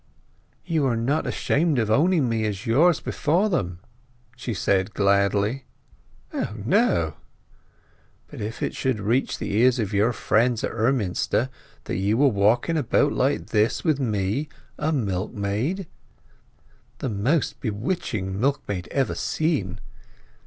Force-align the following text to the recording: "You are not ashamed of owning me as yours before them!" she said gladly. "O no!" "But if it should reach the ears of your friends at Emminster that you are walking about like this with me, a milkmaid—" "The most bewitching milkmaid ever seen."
"You 0.65 0.87
are 0.87 0.95
not 0.97 1.27
ashamed 1.27 1.77
of 1.77 1.91
owning 1.91 2.27
me 2.27 2.43
as 2.47 2.65
yours 2.65 2.99
before 2.99 3.49
them!" 3.49 3.81
she 4.35 4.51
said 4.51 4.95
gladly. 4.95 5.65
"O 6.33 6.55
no!" 6.65 7.17
"But 8.27 8.41
if 8.41 8.63
it 8.63 8.73
should 8.75 8.99
reach 8.99 9.37
the 9.37 9.55
ears 9.57 9.77
of 9.77 9.93
your 9.93 10.11
friends 10.11 10.63
at 10.63 10.71
Emminster 10.71 11.49
that 11.83 11.97
you 11.97 12.19
are 12.23 12.27
walking 12.29 12.77
about 12.77 13.11
like 13.13 13.51
this 13.51 13.83
with 13.83 13.99
me, 13.99 14.49
a 14.79 14.91
milkmaid—" 14.91 15.85
"The 16.97 17.09
most 17.09 17.59
bewitching 17.59 18.39
milkmaid 18.39 18.87
ever 18.87 19.13
seen." 19.13 19.79